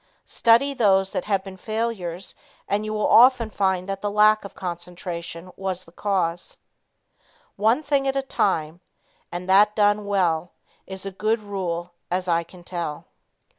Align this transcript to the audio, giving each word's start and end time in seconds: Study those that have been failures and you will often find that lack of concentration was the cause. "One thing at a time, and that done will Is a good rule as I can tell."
Study 0.25 0.73
those 0.73 1.11
that 1.11 1.25
have 1.25 1.43
been 1.43 1.57
failures 1.57 2.33
and 2.67 2.83
you 2.83 2.91
will 2.91 3.05
often 3.07 3.51
find 3.51 3.87
that 3.87 4.03
lack 4.03 4.43
of 4.43 4.55
concentration 4.55 5.51
was 5.55 5.85
the 5.85 5.91
cause. 5.91 6.57
"One 7.55 7.83
thing 7.83 8.07
at 8.07 8.15
a 8.15 8.23
time, 8.23 8.81
and 9.31 9.47
that 9.47 9.75
done 9.75 10.07
will 10.07 10.53
Is 10.87 11.05
a 11.05 11.11
good 11.11 11.39
rule 11.43 11.93
as 12.09 12.27
I 12.27 12.43
can 12.43 12.63
tell." 12.63 13.05